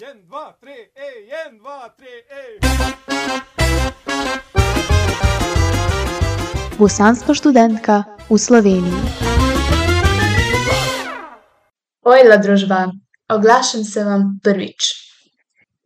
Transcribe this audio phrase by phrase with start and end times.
[0.00, 2.52] En, dva, tri, ej, en, dva, tri, ej.
[6.78, 9.00] Bosanska študentka v Sloveniji.
[12.06, 12.94] Ojla družba,
[13.26, 14.92] oglašam se vam prvič.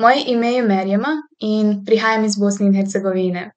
[0.00, 1.12] Moje ime je Merjema
[1.44, 3.50] in prihajam iz Bosne in Hercegovine.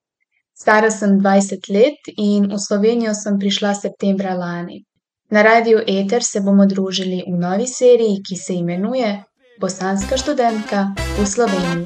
[0.51, 4.83] Stara sem dvajset let in v Slovenijo sem prišla septembra lani.
[5.31, 9.30] Na radiu Eter se bomo družili v novi seriji, ki se imenuje
[9.61, 10.89] Bosanska študentka
[11.21, 11.85] v Sloveniji.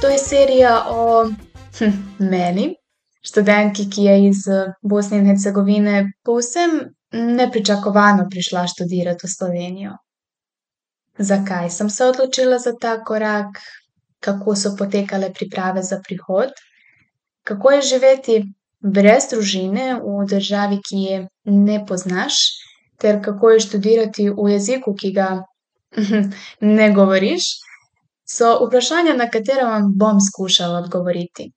[0.00, 1.28] To je serija o,
[2.18, 2.72] meni,
[3.20, 4.48] študentki, ki je iz,
[4.80, 6.80] Bosne in Hercegovine povsem
[7.12, 9.92] nepričakovano prišla študirat v Slovenijo.
[11.18, 13.58] Zakaj sem se odločila za ta korak?
[14.20, 16.50] Kako so potekale priprave za prihod?
[17.44, 18.42] Kako je živeti
[18.80, 22.34] brez družine v državi, ki je ne poznaš?
[22.98, 25.28] Ter kako je študirati v jeziku, ki ga,
[26.78, 27.44] ne govoriš?
[28.24, 31.50] So vprašanja, na katera vam bom skušala odgovoriti.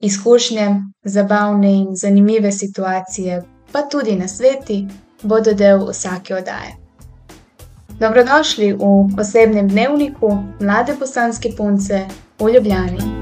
[0.00, 0.68] Izkušnje,
[1.04, 4.84] zabavne in zanimive situacije, pa tudi nasveti
[5.22, 6.85] bodo del vsake oddaje.
[7.96, 10.28] Dobrodošli v osebnem dnevniku
[10.60, 12.04] mlade bosanske punce
[12.36, 13.15] v Ljubljani.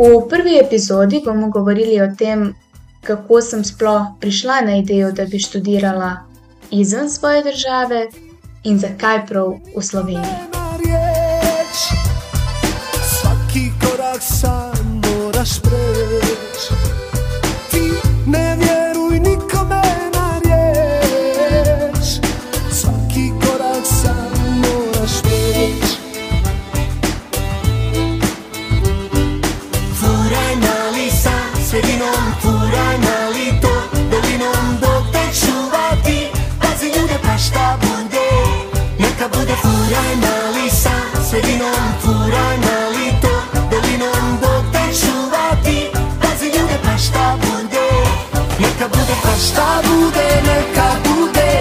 [0.00, 2.54] V prvi epizodi bomo govorili o tem,
[3.04, 6.16] kako sem sploh prišla na idejo, da bi študirala
[6.70, 8.06] izven svoje države
[8.64, 10.40] in zakaj prav v Sloveniji.
[13.20, 16.09] Svaki korak sam moraš preć
[47.10, 47.88] šta bude.
[48.60, 51.52] Neka bude pa šta bude, neka bude.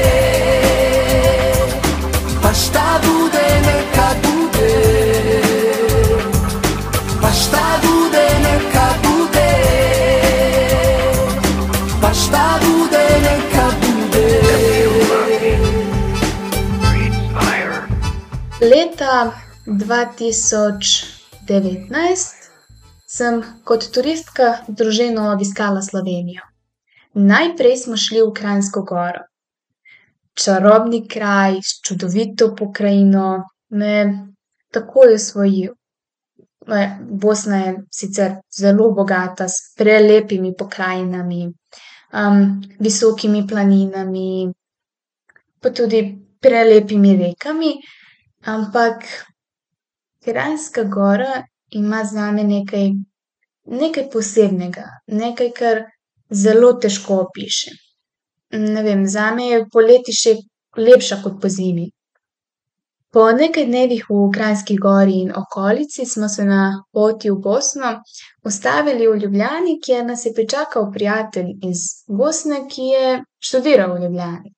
[2.42, 4.74] Pa šta bude, neka bude.
[7.22, 9.52] Pa šta bude, neka bude.
[12.02, 14.28] Pa šta bude, neka bude.
[18.62, 19.32] Leta
[19.66, 21.04] dva tisoč
[21.48, 22.39] devetnajst
[23.10, 26.46] sem kot turistka z družino obiskala Slovenijo.
[27.18, 29.24] Najprej smo šli v Kranjsko Goro.
[30.38, 33.96] Čarobni kraj s čudovito pokrajino me
[34.72, 35.74] takoj osvojil.
[37.02, 41.48] Bosna je sicer zelo bogata s prelepimi pokrajinami,
[42.80, 44.54] visokimi planinami,
[45.60, 46.04] pa tudi
[46.40, 47.74] prelepimi rekami,
[48.46, 49.08] ampak
[50.24, 51.42] Kranjska Gora
[51.72, 52.90] ima zame nekaj,
[53.66, 55.84] nekaj posebnega, nekaj, kar
[56.30, 57.78] zelo težko opišem.
[58.52, 60.36] Ne vem, zame je poleti še
[60.78, 61.90] lepša kot pozimi.
[63.12, 67.96] Po nekaj dnevih v Kranjski Gori in okolici smo se na poti v Bosno
[68.46, 74.54] ustavili v Ljubljani, kjer nas je pričakal prijatelj iz Bosne, ki je študiral v Ljubljani.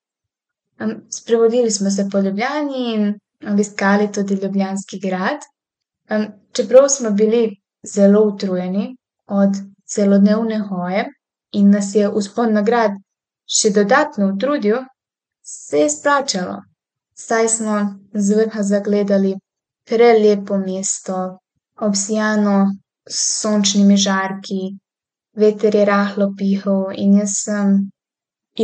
[1.10, 3.14] sprehodili smo se po Ljubljani in
[3.52, 5.40] obiskali tudi ljubljanski grad.
[6.52, 7.42] Čeprav smo bili
[7.94, 9.56] zelo utrujeni od
[9.86, 11.04] celodnevne hoje
[11.52, 12.92] in nas je vzpon na grad
[13.58, 14.78] še dodatno utrudil,
[15.42, 16.60] se je splačalo,
[17.14, 17.78] saj smo
[18.14, 19.34] z vrha zagledali
[19.88, 21.18] prelepo mesto,
[21.80, 22.56] obsijano
[23.08, 24.60] s sončnimi žarki,
[25.36, 27.74] veter je rahlo pihal in jaz sem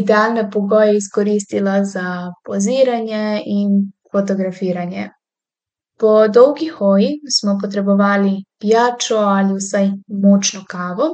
[0.00, 5.08] idealne pogoje izkoristila za poziranje in fotografiranje.
[5.98, 9.90] Po dolgi hoji smo potrebovali pijačo ali vsaj
[10.24, 11.08] močno kavo,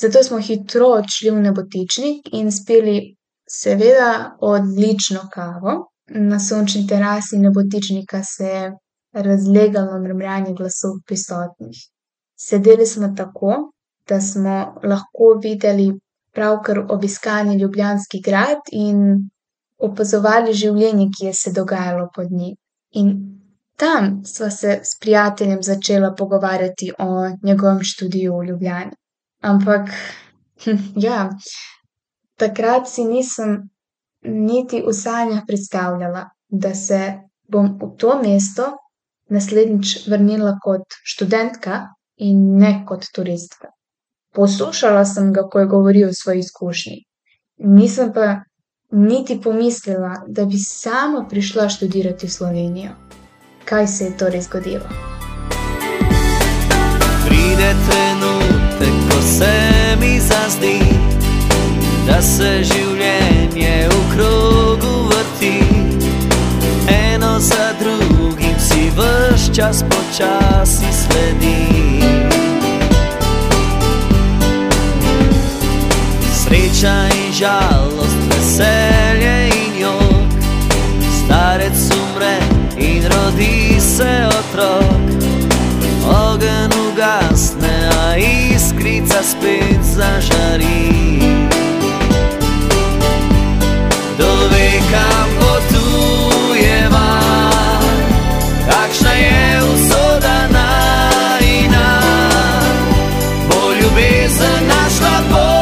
[0.00, 3.16] zato smo hitro odšli v nebotičnik in spili
[3.48, 5.90] seveda odlično kavo.
[6.08, 8.72] Na sončni terasi nebotičnika se je
[9.12, 11.76] razlegalo mrmranje glasov prisotnih.
[12.36, 13.70] Sedeli smo tako,
[14.08, 15.92] da smo lahko videli
[16.34, 19.30] pravkar obiskani Ljubljanski grad in
[19.78, 22.56] opazovali življenje, ki je se dogajalo pod njim.
[22.90, 23.14] In
[23.76, 28.90] tam sva se s prijateljem začela pogovarjati o njegovem študiju v Ljubljani.
[29.40, 29.90] Ampak,
[31.06, 31.30] ja,
[32.36, 33.70] takrat si nisem
[34.22, 37.12] niti v sanjah predstavljala, da se
[37.48, 38.72] bom v to mesto
[39.28, 41.80] naslednjič vrnila kot študentka
[42.16, 43.68] in ne kot turistka.
[44.34, 46.96] Poslušala sem ga, ko je govoril o svoji izkušnji.
[47.56, 48.40] Nisem pa
[48.90, 52.90] niti pomislila, da bi sama prišla študirati v Slovenijo.
[53.64, 54.84] Kaj se je torej zgodilo?
[57.26, 59.52] Pride trenutek, ko se
[60.00, 60.80] mi zazdi,
[62.06, 65.58] da se življenje v krogu vrti.
[66.88, 72.03] Eno za drugim si vrš čas počasi sledi.
[89.14, 91.20] Iskrica spet zažari.
[94.14, 97.20] Kdo ve, kam potujeva,
[98.70, 102.00] kakšna je usoda najina.
[103.48, 105.54] Bo ljubezen našla pot.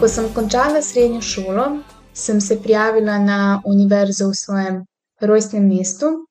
[0.00, 1.78] Ko sem končala srednjo šolo,
[2.12, 4.84] sem se prijavila na univerzo v svojem
[5.20, 6.26] rojstnem mestu.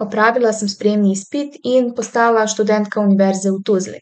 [0.00, 4.00] Opravila sem sprejemni izpit in postala študentka univerze v Tuzli.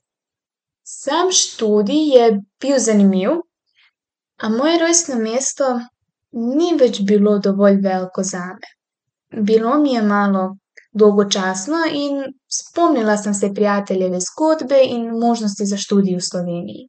[0.86, 2.28] Sam študij je
[2.60, 3.30] bil zanimiv,
[4.38, 5.80] a moje rojstno mesto
[6.32, 8.70] ni več bilo dovolj veliko zame.
[9.50, 10.44] Bilo mi je malo
[10.92, 12.22] dolgočasno in
[12.60, 16.88] spomnila sem se prijateljeve zgodbe in možnosti za študij v Sloveniji.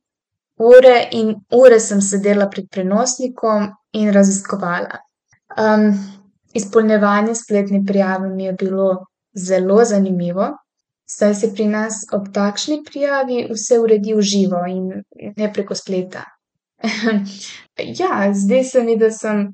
[0.59, 4.99] Ure in ure sem sedela pred prenosnikom in raziskovala.
[6.53, 10.49] Izpolnjevanje spletne prijave mi je bilo zelo zanimivo,
[11.05, 14.91] saj se pri nas ob takšni prijavi vse uredi v živo in
[15.37, 16.23] ne preko spleta.
[18.01, 19.47] ja, zdi se mi, da sem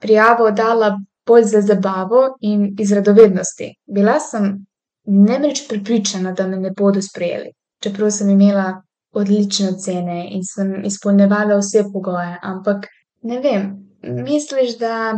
[0.00, 3.72] prijavo dala bolj za zabavo in iz radovednosti.
[3.86, 4.66] Bila sem
[5.04, 7.52] namreč prepričana, da me ne bodo sprejeli,
[7.82, 12.86] čeprav sem imela odlične ocene in sem izpolnjevala vse pogoje, ampak
[13.22, 13.70] ne vem,
[14.02, 15.16] misliš, da,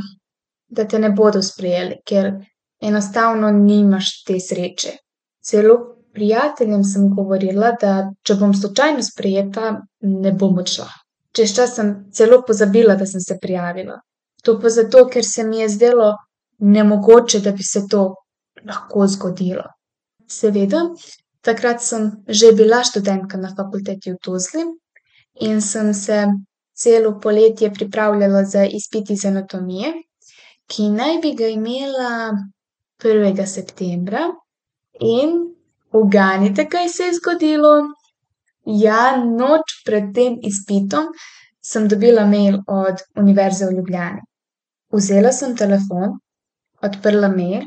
[0.70, 2.32] da te ne bodo sprejeli, ker
[2.80, 4.96] enostavno nimaš te sreče.
[5.42, 5.76] Celo
[6.14, 10.88] prijateljem sem govorila, da če bom slučajno sprejeta, ne bom odšla.
[11.36, 14.00] Čez čas sem celo pozabila, da sem se prijavila.
[14.42, 16.14] To pa zato, ker se mi je zdelo
[16.58, 18.14] nemogoče, da bi se to
[18.66, 19.66] lahko zgodilo.
[20.30, 20.82] Seveda,
[21.40, 24.64] takrat sem že bila študentka na fakulteti v Tuzli
[25.40, 26.26] in sem se
[26.74, 29.92] celo poletje pripravljala za izpit iz anatomije,
[30.70, 32.10] ki naj bi ga imela
[33.02, 34.28] prvega septembra.
[35.00, 35.32] In
[35.92, 37.72] uganite, kaj se je zgodilo?
[38.82, 41.08] Ja, noč pred tem izpitom
[41.70, 44.22] sem dobila mail od Univerze v Ljubljani.
[44.92, 46.18] Vzela sem telefon,
[46.82, 47.66] odprla mail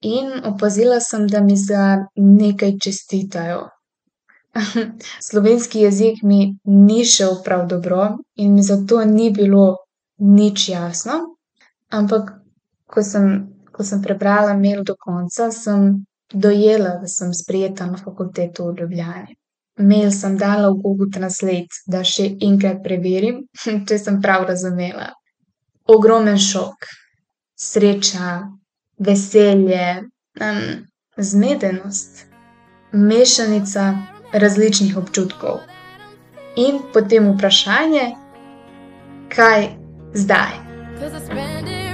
[0.00, 3.64] in opazila sem, da mi za nekaj čestitajo.
[5.28, 9.76] Slovenski jezik mi ni šel prav dobro in mi zato ni bilo
[10.18, 11.35] nič jasno,
[11.92, 12.32] ampak
[12.86, 18.70] ko sem, ko sem prebrala mail do konca, sem dojela, da sem sprejeta na fakulteto
[18.70, 19.36] v Ljubljani.
[19.78, 23.44] Mail sem dala v Google Translate, da še enkrat preverim,
[23.88, 25.12] če sem prav razumela.
[25.86, 26.88] Ogromen šok,
[27.54, 28.40] sreča,
[28.98, 30.08] veselje,
[31.16, 32.26] zmedenost,
[32.92, 33.94] mešanica
[34.32, 35.62] različnih občutkov.
[36.56, 38.12] In potem vprašanje,
[39.28, 39.68] kaj
[40.16, 40.65] zdaj?
[40.98, 41.85] Cause I spend every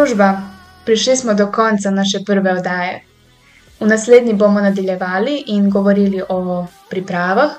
[0.00, 0.40] Družba,
[0.88, 3.02] prišli smo do konca naše prve oddaje.
[3.80, 7.50] V naslednji bomo nadaljevali in govorili o pripravah,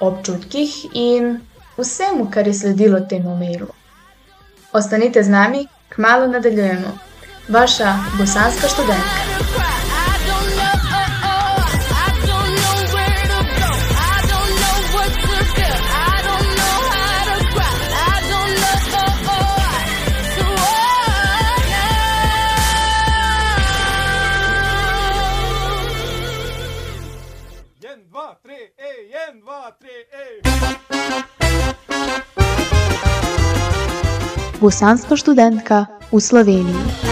[0.00, 1.40] občutkih in
[1.78, 3.66] vsemu, kar je sledilo temu mailu.
[4.72, 6.94] Ostanite z nami, kmalo nadaljujemo.
[7.48, 9.29] Vaša bosanska študentka.
[34.60, 37.09] Bosanska študentka v Sloveniji.